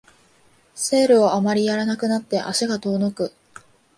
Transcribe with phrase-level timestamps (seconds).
[0.73, 3.31] セールをあまりやらなくなって足が遠のく